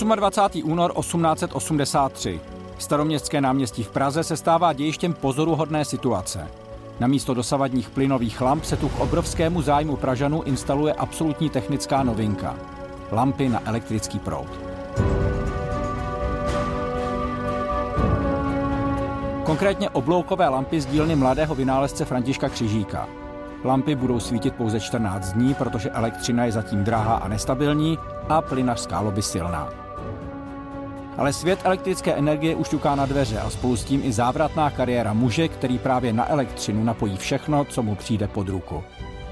28. 0.00 0.62
únor 0.64 0.92
1883. 1.00 2.40
Staroměstské 2.78 3.40
náměstí 3.40 3.82
v 3.82 3.90
Praze 3.90 4.24
se 4.24 4.36
stává 4.36 4.72
dějištěm 4.72 5.14
pozoruhodné 5.14 5.84
situace. 5.84 6.48
Na 7.00 7.06
místo 7.06 7.34
dosavadních 7.34 7.90
plynových 7.90 8.40
lamp 8.40 8.64
se 8.64 8.76
tu 8.76 8.88
k 8.88 9.00
obrovskému 9.00 9.62
zájmu 9.62 9.96
Pražanů 9.96 10.42
instaluje 10.42 10.92
absolutní 10.92 11.50
technická 11.50 12.02
novinka. 12.02 12.56
Lampy 13.12 13.48
na 13.48 13.62
elektrický 13.64 14.18
proud. 14.18 14.48
Konkrétně 19.44 19.90
obloukové 19.90 20.48
lampy 20.48 20.80
z 20.80 20.86
dílny 20.86 21.16
mladého 21.16 21.54
vynálezce 21.54 22.04
Františka 22.04 22.48
Křižíka. 22.48 23.08
Lampy 23.64 23.94
budou 23.94 24.20
svítit 24.20 24.54
pouze 24.54 24.80
14 24.80 25.32
dní, 25.32 25.54
protože 25.54 25.90
elektřina 25.90 26.44
je 26.44 26.52
zatím 26.52 26.84
drahá 26.84 27.14
a 27.14 27.28
nestabilní 27.28 27.98
a 28.28 28.42
plynařská 28.42 29.00
lobby 29.00 29.22
silná. 29.22 29.81
Ale 31.16 31.32
svět 31.32 31.60
elektrické 31.64 32.14
energie 32.14 32.54
už 32.54 32.68
ťuká 32.68 32.94
na 32.94 33.06
dveře 33.06 33.40
a 33.40 33.50
spolu 33.50 33.76
s 33.76 33.84
tím 33.84 34.00
i 34.04 34.12
závratná 34.12 34.70
kariéra 34.70 35.12
muže, 35.12 35.48
který 35.48 35.78
právě 35.78 36.12
na 36.12 36.30
elektřinu 36.30 36.84
napojí 36.84 37.16
všechno, 37.16 37.64
co 37.64 37.82
mu 37.82 37.94
přijde 37.94 38.28
pod 38.28 38.48
ruku. 38.48 38.84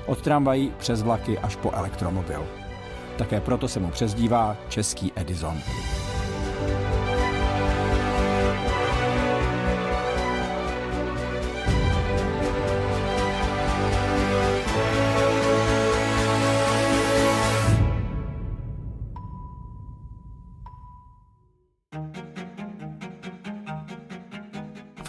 Od 0.07 0.23
tramvají 0.23 0.73
přes 0.79 1.03
vlaky 1.03 1.39
až 1.39 1.57
po 1.57 1.71
elektromobil. 1.71 2.47
Také 3.19 3.41
proto 3.41 3.69
se 3.69 3.81
mu 3.81 3.91
přezdívá 3.91 4.57
Český 4.69 5.13
Edison. 5.17 5.59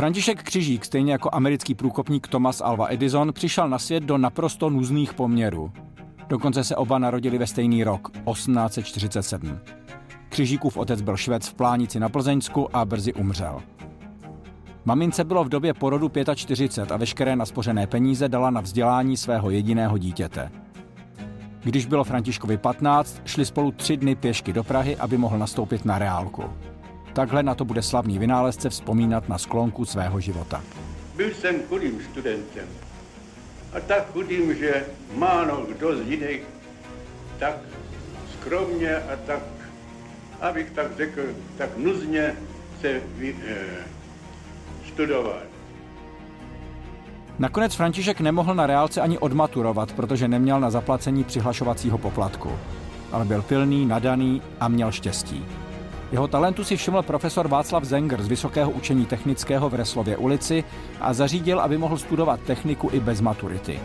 František 0.02 0.44
Křižík, 0.44 0.86
stejně 0.86 1.12
jako 1.12 1.30
americký 1.34 1.76
průkopník 1.76 2.28
Thomas 2.28 2.62
Alva 2.62 2.88
Edison, 2.90 3.34
přišel 3.34 3.70
na 3.70 3.80
svět 3.80 4.04
do 4.04 4.18
naprosto 4.18 4.70
nuzných 4.70 5.14
poměrů. 5.14 5.72
Dokonce 6.30 6.64
se 6.64 6.76
oba 6.76 7.00
narodili 7.00 7.38
ve 7.38 7.48
stejný 7.48 7.84
rok, 7.84 8.12
1847. 8.32 9.60
Křižíkův 10.30 10.78
otec 10.78 11.02
byl 11.02 11.18
švec 11.18 11.48
v 11.48 11.54
Plánici 11.54 12.00
na 12.00 12.10
Plzeňsku 12.10 12.76
a 12.76 12.86
brzy 12.86 13.14
umřel. 13.14 13.62
Mamince 14.86 15.24
bylo 15.24 15.44
v 15.44 15.50
době 15.50 15.74
porodu 15.74 16.12
45 16.36 16.92
a 16.92 16.98
veškeré 16.98 17.36
naspořené 17.36 17.88
peníze 17.88 18.30
dala 18.30 18.50
na 18.50 18.62
vzdělání 18.62 19.18
svého 19.18 19.50
jediného 19.50 19.98
dítěte. 19.98 20.52
Když 21.64 21.86
bylo 21.86 22.04
Františkovi 22.04 22.58
15, 22.58 23.22
šli 23.26 23.46
spolu 23.46 23.72
tři 23.72 23.98
dny 23.98 24.16
pěšky 24.16 24.54
do 24.54 24.64
Prahy, 24.64 24.98
aby 24.98 25.18
mohl 25.18 25.38
nastoupit 25.38 25.86
na 25.86 26.00
reálku. 26.00 26.44
Takhle 27.14 27.44
na 27.44 27.56
to 27.56 27.66
bude 27.66 27.82
slavný 27.82 28.20
vynálezce 28.20 28.70
vzpomínat 28.70 29.30
na 29.30 29.38
sklonku 29.38 29.86
svého 29.86 30.20
života. 30.20 30.64
Byl 31.16 31.34
jsem 31.34 31.56
chudým 31.70 32.02
studentem. 32.12 32.68
A 33.74 33.80
tak 33.80 34.12
chudým, 34.14 34.56
že 34.56 34.86
málo 35.16 35.66
kdo 35.66 35.98
z 35.98 36.08
jiných 36.08 36.44
tak 37.40 37.56
skromně 38.34 38.96
a 38.96 39.16
tak, 39.26 39.40
abych 40.42 40.72
tak 40.72 40.98
řekl, 40.98 41.22
tak 41.58 41.78
nuzně 41.78 42.36
se 42.82 43.02
vy, 43.16 43.36
eh, 43.48 43.56
studoval. 44.88 45.42
Nakonec 47.40 47.76
František 47.76 48.22
nemohl 48.22 48.56
na 48.56 48.68
reálce 48.68 49.02
ani 49.02 49.18
odmaturovat, 49.18 49.92
protože 49.94 50.28
neměl 50.28 50.60
na 50.60 50.70
zaplacení 50.70 51.24
přihlašovacího 51.24 51.98
poplatku. 51.98 52.52
Ale 53.12 53.26
byl 53.26 53.42
pilný, 53.42 53.86
nadaný 53.86 54.42
a 54.60 54.68
měl 54.68 54.92
štěstí. 54.92 55.46
Jeho 56.12 56.28
talentu 56.28 56.64
si 56.64 56.78
všiml 56.78 57.02
profesor 57.02 57.48
Václav 57.48 57.84
Zenger 57.84 58.24
z 58.24 58.28
Vysokého 58.28 58.72
učení 58.72 59.06
technického 59.06 59.70
v 59.70 59.74
Reslově 59.74 60.18
ulici 60.18 60.64
a 61.02 61.14
zařídil, 61.14 61.60
aby 61.60 61.78
mohl 61.78 61.98
studovat 61.98 62.40
techniku 62.40 62.90
i 62.92 63.00
bez 63.00 63.22
maturity. 63.22 63.80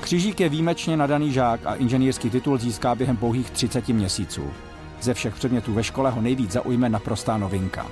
Křižík 0.00 0.40
je 0.40 0.48
výjimečně 0.48 0.96
nadaný 0.96 1.32
žák 1.32 1.60
a 1.64 1.74
inženýrský 1.74 2.30
titul 2.30 2.58
získá 2.58 2.94
během 2.94 3.16
pouhých 3.16 3.50
30 3.50 3.88
měsíců. 3.88 4.50
Ze 5.00 5.14
všech 5.14 5.34
předmětů 5.34 5.72
ve 5.74 5.84
škole 5.84 6.10
ho 6.10 6.20
nejvíc 6.20 6.50
zaujme 6.50 6.88
naprostá 6.88 7.36
novinka. 7.36 7.86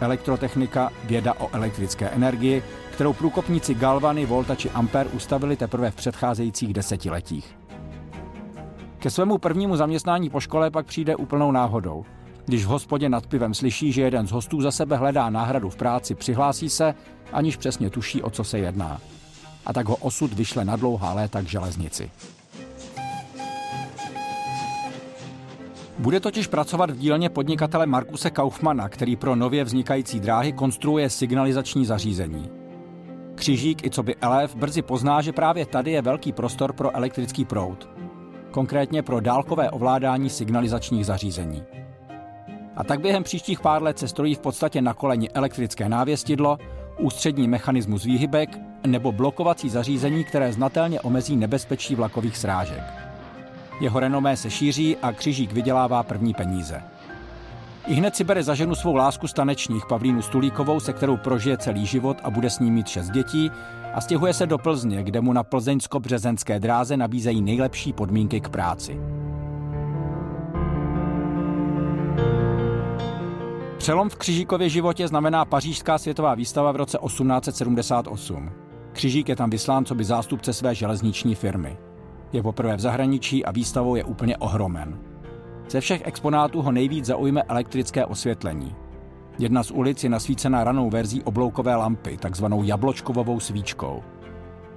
Elektrotechnika, 0.00 0.90
věda 1.04 1.34
o 1.38 1.48
elektrické 1.52 2.08
energii, 2.08 2.62
kterou 2.90 3.12
průkopníci 3.12 3.74
Galvany, 3.74 4.26
Volta 4.26 4.54
či 4.54 4.70
Ampere 4.70 5.10
ustavili 5.10 5.56
teprve 5.56 5.90
v 5.90 5.94
předcházejících 5.94 6.72
desetiletích. 6.72 7.56
Ke 9.02 9.10
svému 9.10 9.38
prvnímu 9.38 9.76
zaměstnání 9.76 10.30
po 10.30 10.40
škole 10.40 10.70
pak 10.70 10.86
přijde 10.86 11.16
úplnou 11.16 11.52
náhodou. 11.52 12.04
Když 12.44 12.64
v 12.64 12.68
hospodě 12.68 13.08
nad 13.08 13.26
pivem 13.26 13.54
slyší, 13.54 13.92
že 13.92 14.02
jeden 14.02 14.26
z 14.26 14.30
hostů 14.30 14.60
za 14.60 14.70
sebe 14.70 14.96
hledá 14.96 15.30
náhradu 15.30 15.70
v 15.70 15.76
práci, 15.76 16.14
přihlásí 16.14 16.70
se, 16.70 16.94
aniž 17.32 17.56
přesně 17.56 17.90
tuší, 17.90 18.22
o 18.22 18.30
co 18.30 18.44
se 18.44 18.58
jedná. 18.58 19.00
A 19.66 19.72
tak 19.72 19.88
ho 19.88 19.96
osud 19.96 20.32
vyšle 20.32 20.64
na 20.64 20.76
dlouhá 20.76 21.12
léta 21.12 21.42
k 21.42 21.46
železnici. 21.46 22.10
Bude 25.98 26.20
totiž 26.20 26.46
pracovat 26.46 26.90
v 26.90 26.98
dílně 26.98 27.28
podnikatele 27.28 27.86
Markuse 27.86 28.30
Kaufmana, 28.30 28.88
který 28.88 29.16
pro 29.16 29.36
nově 29.36 29.64
vznikající 29.64 30.20
dráhy 30.20 30.52
konstruuje 30.52 31.10
signalizační 31.10 31.86
zařízení. 31.86 32.50
Křižík 33.34 33.86
i 33.86 33.90
co 33.90 34.02
by 34.02 34.16
elef 34.16 34.56
brzy 34.56 34.82
pozná, 34.82 35.22
že 35.22 35.32
právě 35.32 35.66
tady 35.66 35.90
je 35.90 36.02
velký 36.02 36.32
prostor 36.32 36.72
pro 36.72 36.96
elektrický 36.96 37.44
proud. 37.44 38.01
Konkrétně 38.52 39.02
pro 39.02 39.20
dálkové 39.20 39.70
ovládání 39.70 40.30
signalizačních 40.30 41.06
zařízení. 41.06 41.62
A 42.76 42.84
tak 42.84 43.00
během 43.00 43.22
příštích 43.22 43.60
pár 43.60 43.82
let 43.82 43.98
se 43.98 44.08
strojí 44.08 44.34
v 44.34 44.38
podstatě 44.38 44.82
na 44.82 44.94
koleni 44.94 45.30
elektrické 45.30 45.88
návěstidlo, 45.88 46.58
ústřední 46.98 47.48
mechanismus 47.48 48.04
výhybek 48.04 48.58
nebo 48.86 49.12
blokovací 49.12 49.68
zařízení, 49.68 50.24
které 50.24 50.52
znatelně 50.52 51.00
omezí 51.00 51.36
nebezpečí 51.36 51.94
vlakových 51.94 52.36
srážek. 52.36 52.82
Jeho 53.80 54.00
renomé 54.00 54.36
se 54.36 54.50
šíří 54.50 54.96
a 54.96 55.12
Křižík 55.12 55.52
vydělává 55.52 56.02
první 56.02 56.34
peníze. 56.34 56.82
I 57.86 57.94
hned 57.94 58.16
si 58.16 58.24
bere 58.24 58.42
za 58.42 58.54
ženu 58.54 58.74
svou 58.74 58.94
lásku 58.94 59.28
stanečních 59.28 59.86
Pavlínu 59.86 60.22
Stulíkovou, 60.22 60.80
se 60.80 60.92
kterou 60.92 61.16
prožije 61.16 61.58
celý 61.58 61.86
život 61.86 62.16
a 62.22 62.30
bude 62.30 62.50
s 62.50 62.58
ní 62.58 62.70
mít 62.70 62.88
šest 62.88 63.10
dětí 63.10 63.50
a 63.94 64.00
stěhuje 64.00 64.34
se 64.34 64.46
do 64.46 64.58
Plzně, 64.58 65.02
kde 65.02 65.20
mu 65.20 65.32
na 65.32 65.44
plzeňsko-březenské 65.44 66.60
dráze 66.60 66.96
nabízejí 66.96 67.42
nejlepší 67.42 67.92
podmínky 67.92 68.40
k 68.40 68.48
práci. 68.48 69.00
Přelom 73.76 74.08
v 74.08 74.16
Křižíkově 74.16 74.68
životě 74.68 75.08
znamená 75.08 75.44
pařížská 75.44 75.98
světová 75.98 76.34
výstava 76.34 76.72
v 76.72 76.76
roce 76.76 76.98
1878. 77.06 78.50
Křižík 78.92 79.28
je 79.28 79.36
tam 79.36 79.50
vyslán 79.50 79.84
co 79.84 79.94
by 79.94 80.04
zástupce 80.04 80.52
své 80.52 80.74
železniční 80.74 81.34
firmy. 81.34 81.76
Je 82.32 82.42
poprvé 82.42 82.76
v 82.76 82.80
zahraničí 82.80 83.44
a 83.44 83.50
výstavou 83.50 83.94
je 83.94 84.04
úplně 84.04 84.36
ohromen. 84.36 84.98
Ze 85.68 85.80
všech 85.80 86.02
exponátů 86.04 86.62
ho 86.62 86.72
nejvíc 86.72 87.04
zaujme 87.04 87.42
elektrické 87.42 88.06
osvětlení. 88.06 88.74
Jedna 89.38 89.62
z 89.62 89.70
ulic 89.70 90.04
je 90.04 90.10
nasvícena 90.10 90.64
ranou 90.64 90.90
verzí 90.90 91.22
obloukové 91.22 91.76
lampy, 91.76 92.16
takzvanou 92.16 92.62
jabločkovou 92.62 93.40
svíčkou. 93.40 94.02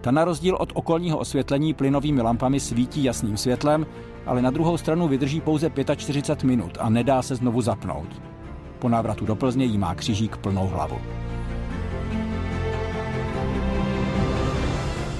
Ta 0.01 0.11
na 0.11 0.25
rozdíl 0.25 0.55
od 0.59 0.71
okolního 0.73 1.17
osvětlení 1.17 1.73
plynovými 1.73 2.21
lampami 2.21 2.59
svítí 2.59 3.03
jasným 3.03 3.37
světlem, 3.37 3.85
ale 4.25 4.41
na 4.41 4.51
druhou 4.51 4.77
stranu 4.77 5.07
vydrží 5.07 5.41
pouze 5.41 5.71
45 5.95 6.47
minut 6.47 6.77
a 6.79 6.89
nedá 6.89 7.21
se 7.21 7.35
znovu 7.35 7.61
zapnout. 7.61 8.21
Po 8.79 8.89
návratu 8.89 9.25
do 9.25 9.35
Plzně 9.35 9.65
jí 9.65 9.77
má 9.77 9.95
křižík 9.95 10.37
plnou 10.37 10.67
hlavu. 10.67 10.97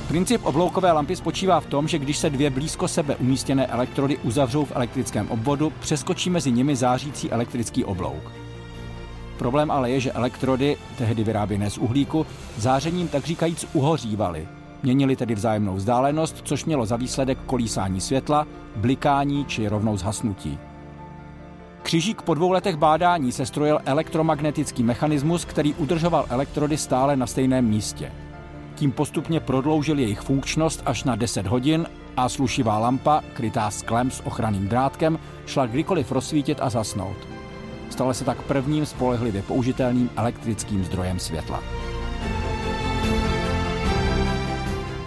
Princip 0.08 0.46
obloukové 0.46 0.92
lampy 0.92 1.16
spočívá 1.16 1.60
v 1.60 1.66
tom, 1.66 1.88
že 1.88 2.00
když 2.00 2.18
se 2.18 2.30
dvě 2.30 2.50
blízko 2.50 2.88
sebe 2.88 3.16
umístěné 3.16 3.68
elektrody 3.68 4.18
uzavřou 4.18 4.66
v 4.66 4.72
elektrickém 4.76 5.28
obvodu, 5.30 5.74
přeskočí 5.80 6.30
mezi 6.30 6.52
nimi 6.52 6.76
zářící 6.76 7.32
elektrický 7.32 7.86
oblouk. 7.86 8.45
Problém 9.38 9.72
ale 9.72 9.92
je, 9.92 10.00
že 10.00 10.12
elektrody, 10.12 10.78
tehdy 10.98 11.24
vyráběné 11.24 11.70
z 11.70 11.78
uhlíku, 11.78 12.26
zářením 12.58 13.08
tak 13.08 13.26
říkajíc 13.26 13.66
uhořívaly. 13.74 14.48
Měnili 14.84 15.16
tedy 15.16 15.36
vzájemnou 15.36 15.76
vzdálenost, 15.76 16.42
což 16.44 16.66
mělo 16.66 16.86
za 16.86 16.96
výsledek 16.96 17.38
kolísání 17.46 18.02
světla, 18.02 18.48
blikání 18.76 19.46
či 19.46 19.68
rovnou 19.68 19.98
zhasnutí. 19.98 20.60
Křižík 21.84 22.22
po 22.22 22.34
dvou 22.34 22.52
letech 22.52 22.76
bádání 22.76 23.32
se 23.32 23.46
strojil 23.46 23.80
elektromagnetický 23.86 24.84
mechanismus, 24.84 25.46
který 25.46 25.74
udržoval 25.74 26.26
elektrody 26.30 26.78
stále 26.78 27.16
na 27.16 27.28
stejném 27.28 27.66
místě. 27.66 28.12
Tím 28.76 28.92
postupně 28.92 29.40
prodloužil 29.40 30.00
jejich 30.00 30.22
funkčnost 30.22 30.84
až 30.86 31.04
na 31.04 31.16
10 31.16 31.48
hodin 31.48 31.86
a 32.18 32.30
slušivá 32.30 32.80
lampa, 32.80 33.22
krytá 33.34 33.72
sklem 33.72 34.12
s 34.12 34.26
ochranným 34.26 34.68
drátkem, 34.68 35.20
šla 35.46 35.66
kdykoliv 35.66 36.12
rozsvítit 36.12 36.58
a 36.62 36.70
zasnout. 36.70 37.35
Stala 37.96 38.14
se 38.14 38.26
tak 38.26 38.42
prvním 38.42 38.86
spolehlivě 38.86 39.42
použitelným 39.42 40.10
elektrickým 40.16 40.86
zdrojem 40.86 41.20
světla. 41.20 41.64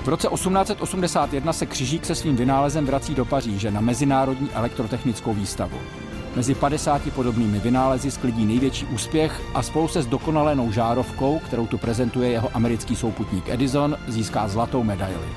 V 0.04 0.08
roce 0.08 0.28
1881 0.28 1.52
se 1.52 1.66
Křižík 1.66 2.04
se 2.04 2.14
svým 2.14 2.36
vynálezem 2.36 2.86
vrací 2.86 3.14
do 3.14 3.24
Paříže 3.24 3.70
na 3.70 3.80
Mezinárodní 3.80 4.50
elektrotechnickou 4.52 5.34
výstavu. 5.34 5.78
Mezi 6.36 6.54
50 6.54 7.12
podobnými 7.12 7.58
vynálezy 7.58 8.10
sklidí 8.10 8.46
největší 8.46 8.86
úspěch 8.86 9.42
a 9.54 9.62
spolu 9.62 9.88
se 9.88 10.02
zdokonalenou 10.02 10.72
žárovkou, 10.72 11.38
kterou 11.38 11.66
tu 11.66 11.78
prezentuje 11.78 12.30
jeho 12.30 12.50
americký 12.54 12.96
souputník 12.96 13.48
Edison, 13.48 13.96
získá 14.06 14.48
zlatou 14.48 14.82
medaili. 14.82 15.28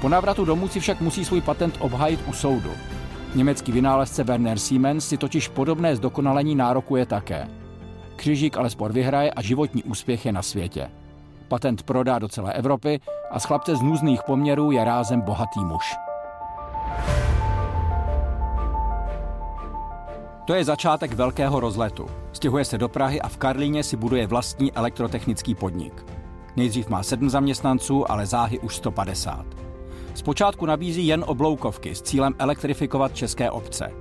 Po 0.00 0.08
návratu 0.08 0.44
domů 0.44 0.68
si 0.68 0.80
však 0.80 1.00
musí 1.00 1.24
svůj 1.24 1.40
patent 1.40 1.76
obhájit 1.78 2.20
u 2.26 2.32
soudu. 2.32 2.70
Německý 3.34 3.72
vynálezce 3.72 4.24
Werner 4.24 4.58
Siemens 4.58 5.08
si 5.08 5.16
totiž 5.16 5.48
podobné 5.48 5.96
zdokonalení 5.96 6.54
nárokuje 6.54 7.06
také. 7.06 7.48
Křižík 8.16 8.56
ale 8.56 8.70
spor 8.70 8.92
vyhraje 8.92 9.30
a 9.30 9.42
životní 9.42 9.82
úspěch 9.82 10.26
je 10.26 10.32
na 10.32 10.42
světě. 10.42 10.90
Patent 11.48 11.82
prodá 11.82 12.18
do 12.18 12.28
celé 12.28 12.52
Evropy 12.52 13.00
a 13.30 13.40
z 13.40 13.44
chlapce 13.44 13.76
z 13.76 13.80
nůzných 13.80 14.22
poměrů 14.22 14.70
je 14.70 14.84
rázem 14.84 15.20
bohatý 15.20 15.60
muž. 15.60 15.96
To 20.44 20.54
je 20.54 20.64
začátek 20.64 21.12
velkého 21.12 21.60
rozletu. 21.60 22.06
Stěhuje 22.32 22.64
se 22.64 22.78
do 22.78 22.88
Prahy 22.88 23.20
a 23.20 23.28
v 23.28 23.36
Karlíně 23.36 23.82
si 23.82 23.96
buduje 23.96 24.26
vlastní 24.26 24.72
elektrotechnický 24.72 25.54
podnik. 25.54 26.04
Nejdřív 26.56 26.88
má 26.88 27.02
sedm 27.02 27.30
zaměstnanců, 27.30 28.10
ale 28.10 28.26
záhy 28.26 28.58
už 28.58 28.76
150. 28.76 29.69
Zpočátku 30.20 30.66
nabízí 30.66 31.06
jen 31.06 31.24
obloukovky 31.26 31.94
s 31.94 32.02
cílem 32.02 32.34
elektrifikovat 32.38 33.14
české 33.14 33.50
obce. 33.50 33.92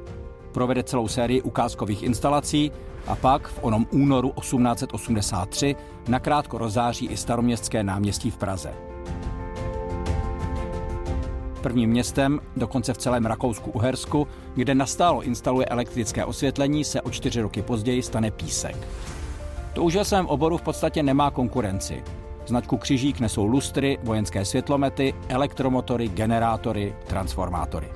Provede 0.51 0.83
celou 0.83 1.07
sérii 1.07 1.41
ukázkových 1.41 2.03
instalací 2.03 2.71
a 3.07 3.15
pak 3.15 3.47
v 3.47 3.59
onom 3.61 3.87
únoru 3.91 4.31
1883 4.39 5.75
nakrátko 6.07 6.57
rozáří 6.57 7.05
i 7.05 7.17
staroměstské 7.17 7.83
náměstí 7.83 8.31
v 8.31 8.37
Praze. 8.37 8.73
Prvním 11.61 11.89
městem, 11.89 12.39
dokonce 12.57 12.93
v 12.93 12.97
celém 12.97 13.25
Rakousku-Uhersku, 13.25 14.27
kde 14.55 14.75
nastálo 14.75 15.21
instaluje 15.21 15.65
elektrické 15.65 16.25
osvětlení, 16.25 16.83
se 16.83 17.01
o 17.01 17.11
čtyři 17.11 17.41
roky 17.41 17.61
později 17.61 18.01
stane 18.01 18.31
Písek. 18.31 18.87
To 19.73 19.83
už 19.83 19.95
ve 19.95 20.05
svém 20.05 20.27
oboru 20.27 20.57
v 20.57 20.61
podstatě 20.61 21.03
nemá 21.03 21.31
konkurenci. 21.31 22.03
Značku 22.49 22.77
Křižík 22.77 23.19
nesou 23.19 23.45
lustry, 23.45 23.97
vojenské 24.03 24.45
světlomety, 24.45 25.13
elektromotory, 25.27 26.07
generátory, 26.07 26.95
transformátory. 27.07 27.87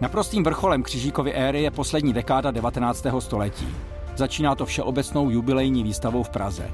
Naprostým 0.00 0.44
vrcholem 0.44 0.82
Křižíkovy 0.82 1.32
éry 1.32 1.62
je 1.62 1.70
poslední 1.70 2.12
dekáda 2.12 2.50
19. 2.50 3.06
století. 3.18 3.68
Začíná 4.16 4.54
to 4.54 4.66
všeobecnou 4.66 5.30
jubilejní 5.30 5.82
výstavou 5.82 6.22
v 6.22 6.28
Praze. 6.28 6.70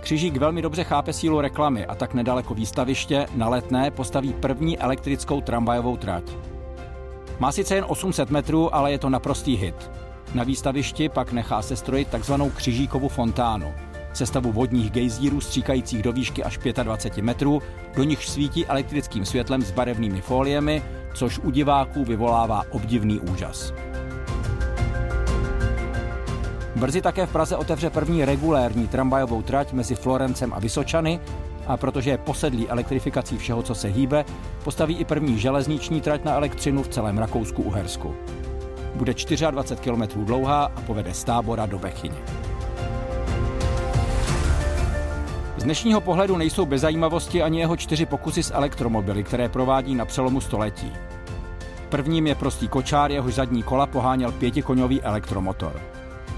Křižík 0.00 0.36
velmi 0.36 0.62
dobře 0.62 0.84
chápe 0.84 1.12
sílu 1.12 1.40
reklamy 1.40 1.86
a 1.86 1.94
tak 1.94 2.14
nedaleko 2.14 2.54
výstaviště 2.54 3.26
na 3.34 3.48
letné 3.48 3.90
postaví 3.90 4.32
první 4.32 4.78
elektrickou 4.78 5.40
tramvajovou 5.40 5.96
trať. 5.96 6.24
Má 7.38 7.52
sice 7.52 7.74
jen 7.74 7.84
800 7.88 8.30
metrů, 8.30 8.74
ale 8.74 8.92
je 8.92 8.98
to 8.98 9.10
naprostý 9.10 9.56
hit. 9.56 9.90
Na 10.34 10.44
výstavišti 10.44 11.08
pak 11.08 11.32
nechá 11.32 11.62
se 11.62 11.76
strojit 11.76 12.08
takzvanou 12.08 12.50
křižíkovou 12.50 13.08
fontánu, 13.08 13.74
sestavu 14.12 14.52
vodních 14.52 14.90
gejzírů 14.90 15.40
stříkajících 15.40 16.02
do 16.02 16.12
výšky 16.12 16.44
až 16.44 16.58
25 16.82 17.22
metrů, 17.22 17.62
do 17.96 18.04
nich 18.04 18.24
svítí 18.24 18.66
elektrickým 18.66 19.24
světlem 19.24 19.62
s 19.62 19.70
barevnými 19.70 20.20
foliemi, 20.20 20.82
což 21.14 21.38
u 21.38 21.50
diváků 21.50 22.04
vyvolává 22.04 22.62
obdivný 22.70 23.20
úžas. 23.20 23.72
Brzy 26.76 27.02
také 27.02 27.26
v 27.26 27.32
Praze 27.32 27.56
otevře 27.56 27.90
první 27.90 28.24
regulérní 28.24 28.88
tramvajovou 28.88 29.42
trať 29.42 29.72
mezi 29.72 29.94
Florencem 29.94 30.52
a 30.54 30.58
Vysočany 30.58 31.20
a 31.66 31.76
protože 31.76 32.10
je 32.10 32.18
posedlý 32.18 32.68
elektrifikací 32.68 33.38
všeho, 33.38 33.62
co 33.62 33.74
se 33.74 33.88
hýbe, 33.88 34.24
postaví 34.64 34.96
i 34.96 35.04
první 35.04 35.38
železniční 35.38 36.00
trať 36.00 36.24
na 36.24 36.34
elektřinu 36.34 36.82
v 36.82 36.88
celém 36.88 37.18
Rakousku-Uhersku. 37.18 38.14
Bude 38.94 39.14
24 39.50 39.80
km 39.80 40.24
dlouhá 40.24 40.64
a 40.64 40.80
povede 40.80 41.14
z 41.14 41.24
tábora 41.24 41.66
do 41.66 41.78
Bechyně. 41.78 42.18
Z 45.56 45.62
dnešního 45.62 46.00
pohledu 46.00 46.36
nejsou 46.36 46.66
bez 46.66 46.80
zajímavosti 46.80 47.42
ani 47.42 47.58
jeho 47.60 47.76
čtyři 47.76 48.06
pokusy 48.06 48.42
s 48.42 48.54
elektromobily, 48.54 49.24
které 49.24 49.48
provádí 49.48 49.94
na 49.94 50.04
přelomu 50.04 50.40
století. 50.40 50.92
Prvním 51.88 52.26
je 52.26 52.34
prostý 52.34 52.68
kočár, 52.68 53.12
jehož 53.12 53.34
zadní 53.34 53.62
kola 53.62 53.86
poháněl 53.86 54.32
pětikoňový 54.32 55.02
elektromotor. 55.02 55.80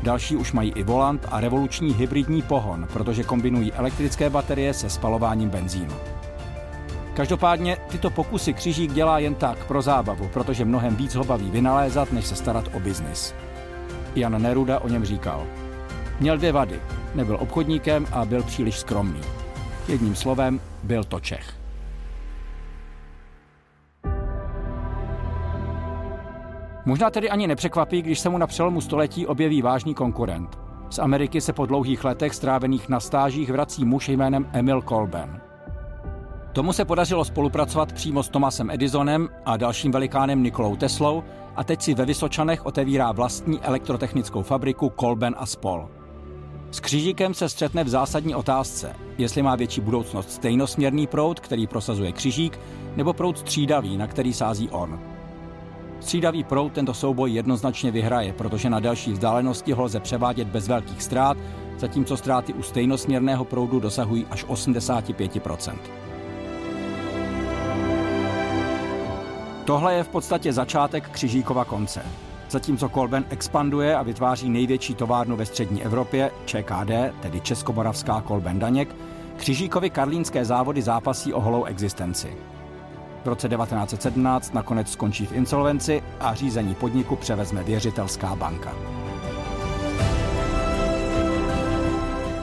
Další 0.02 0.36
už 0.36 0.52
mají 0.52 0.72
i 0.72 0.82
volant 0.82 1.26
a 1.30 1.40
revoluční 1.40 1.92
hybridní 1.94 2.42
pohon, 2.42 2.88
protože 2.92 3.24
kombinují 3.24 3.72
elektrické 3.72 4.30
baterie 4.30 4.74
se 4.74 4.90
spalováním 4.90 5.50
benzínu. 5.50 5.94
Každopádně 7.14 7.76
tyto 7.76 8.10
pokusy 8.10 8.52
Křižík 8.52 8.92
dělá 8.92 9.18
jen 9.18 9.34
tak 9.34 9.66
pro 9.66 9.82
zábavu, 9.82 10.28
protože 10.32 10.64
mnohem 10.64 10.96
víc 10.96 11.14
ho 11.14 11.24
baví 11.24 11.50
vynalézat, 11.50 12.12
než 12.12 12.26
se 12.26 12.36
starat 12.36 12.64
o 12.74 12.80
biznis. 12.80 13.34
Jan 14.14 14.42
Neruda 14.42 14.80
o 14.80 14.88
něm 14.88 15.04
říkal. 15.04 15.46
Měl 16.20 16.36
dvě 16.36 16.52
vady. 16.52 16.80
Nebyl 17.14 17.36
obchodníkem 17.40 18.06
a 18.12 18.24
byl 18.24 18.42
příliš 18.42 18.78
skromný. 18.78 19.20
Jedním 19.88 20.14
slovem, 20.14 20.60
byl 20.82 21.04
to 21.04 21.20
Čech. 21.20 21.54
Možná 26.84 27.10
tedy 27.10 27.30
ani 27.30 27.46
nepřekvapí, 27.46 28.02
když 28.02 28.20
se 28.20 28.28
mu 28.28 28.38
na 28.38 28.46
přelomu 28.46 28.80
století 28.80 29.26
objeví 29.26 29.62
vážný 29.62 29.94
konkurent. 29.94 30.58
Z 30.90 30.98
Ameriky 30.98 31.40
se 31.40 31.52
po 31.52 31.66
dlouhých 31.66 32.04
letech 32.04 32.34
strávených 32.34 32.88
na 32.88 33.00
stážích 33.00 33.50
vrací 33.50 33.84
muž 33.84 34.08
jménem 34.08 34.50
Emil 34.52 34.82
Colben. 34.82 35.51
Tomu 36.52 36.72
se 36.72 36.84
podařilo 36.84 37.24
spolupracovat 37.24 37.92
přímo 37.92 38.22
s 38.22 38.28
Thomasem 38.28 38.70
Edisonem 38.70 39.28
a 39.44 39.56
dalším 39.56 39.92
velikánem 39.92 40.42
Nikolou 40.42 40.76
Teslou 40.76 41.22
a 41.56 41.64
teď 41.64 41.82
si 41.82 41.94
ve 41.94 42.04
Vysočanech 42.04 42.66
otevírá 42.66 43.12
vlastní 43.12 43.60
elektrotechnickou 43.60 44.42
fabriku 44.42 44.90
Kolben 44.90 45.34
a 45.38 45.46
Spol. 45.46 45.88
S 46.70 46.80
křižíkem 46.80 47.34
se 47.34 47.48
střetne 47.48 47.84
v 47.84 47.88
zásadní 47.88 48.34
otázce, 48.34 48.96
jestli 49.18 49.42
má 49.42 49.56
větší 49.56 49.80
budoucnost 49.80 50.30
stejnosměrný 50.30 51.06
proud, 51.06 51.40
který 51.40 51.66
prosazuje 51.66 52.12
křižík, 52.12 52.60
nebo 52.96 53.12
proud 53.12 53.38
střídavý, 53.38 53.96
na 53.96 54.06
který 54.06 54.32
sází 54.32 54.70
on. 54.70 55.00
Střídavý 56.00 56.44
proud 56.44 56.72
tento 56.72 56.94
souboj 56.94 57.32
jednoznačně 57.32 57.90
vyhraje, 57.90 58.32
protože 58.32 58.70
na 58.70 58.80
delší 58.80 59.12
vzdálenosti 59.12 59.72
ho 59.72 59.84
lze 59.84 60.00
převádět 60.00 60.48
bez 60.48 60.68
velkých 60.68 61.02
ztrát, 61.02 61.36
zatímco 61.78 62.16
ztráty 62.16 62.54
u 62.54 62.62
stejnosměrného 62.62 63.44
proudu 63.44 63.80
dosahují 63.80 64.26
až 64.30 64.44
85 64.48 65.36
Tohle 69.64 69.94
je 69.94 70.04
v 70.04 70.08
podstatě 70.08 70.52
začátek 70.52 71.08
křižíkova 71.08 71.64
konce. 71.64 72.02
Zatímco 72.50 72.88
Kolben 72.88 73.24
expanduje 73.30 73.96
a 73.96 74.02
vytváří 74.02 74.50
největší 74.50 74.94
továrnu 74.94 75.36
ve 75.36 75.46
střední 75.46 75.84
Evropě, 75.84 76.30
ČKD, 76.44 76.90
tedy 77.20 77.40
Českomoravská 77.40 78.20
Kolben 78.20 78.58
Daněk, 78.58 78.96
Křižíkovi 79.36 79.90
karlínské 79.90 80.44
závody 80.44 80.82
zápasí 80.82 81.32
o 81.32 81.40
holou 81.40 81.64
existenci. 81.64 82.36
V 83.24 83.28
roce 83.28 83.48
1917 83.48 84.54
nakonec 84.54 84.90
skončí 84.90 85.26
v 85.26 85.32
insolvenci 85.32 86.02
a 86.20 86.34
řízení 86.34 86.74
podniku 86.74 87.16
převezme 87.16 87.62
věřitelská 87.62 88.36
banka. 88.36 88.72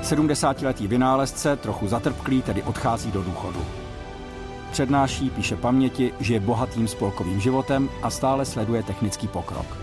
70-letý 0.02 0.88
vynálezce, 0.88 1.56
trochu 1.56 1.88
zatrpklý, 1.88 2.42
tedy 2.42 2.64
odchází 2.64 3.12
do 3.12 3.24
důchodu. 3.24 3.60
Přednáší, 4.72 5.30
píše 5.30 5.56
paměti, 5.56 6.14
žije 6.20 6.40
bohatým 6.40 6.88
spolkovým 6.88 7.40
životem 7.40 7.90
a 8.02 8.10
stále 8.10 8.46
sleduje 8.46 8.84
technický 8.84 9.28
pokrok. 9.28 9.78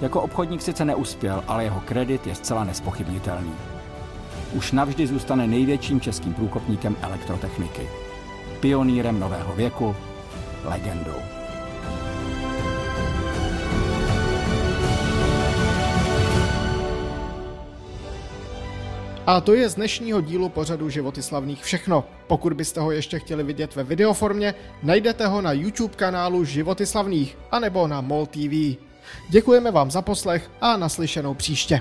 Jako 0.00 0.22
obchodník 0.22 0.62
sice 0.62 0.84
neuspěl, 0.84 1.44
ale 1.48 1.64
jeho 1.64 1.80
kredit 1.80 2.26
je 2.26 2.34
zcela 2.34 2.64
nespochybnitelný. 2.64 3.52
Už 4.52 4.72
navždy 4.72 5.06
zůstane 5.06 5.46
největším 5.46 6.00
českým 6.00 6.34
průkopníkem 6.34 6.96
elektrotechniky. 7.02 7.88
Pionýrem 8.60 9.20
nového 9.20 9.54
věku, 9.54 9.96
legendou. 10.64 11.35
A 19.26 19.40
to 19.40 19.54
je 19.54 19.68
z 19.68 19.74
dnešního 19.74 20.20
dílu 20.20 20.48
pořadu 20.48 20.90
Životy 20.90 21.22
slavných 21.22 21.64
všechno. 21.64 22.04
Pokud 22.26 22.52
byste 22.52 22.80
ho 22.80 22.90
ještě 22.90 23.18
chtěli 23.18 23.42
vidět 23.42 23.76
ve 23.76 23.84
videoformě, 23.84 24.54
najdete 24.82 25.26
ho 25.26 25.42
na 25.42 25.52
YouTube 25.52 25.94
kanálu 25.94 26.44
Životy 26.44 26.86
slavných 26.86 27.38
anebo 27.50 27.88
na 27.88 28.00
MOL 28.00 28.26
TV. 28.26 28.78
Děkujeme 29.28 29.70
vám 29.70 29.90
za 29.90 30.02
poslech 30.02 30.50
a 30.60 30.76
naslyšenou 30.76 31.34
příště. 31.34 31.80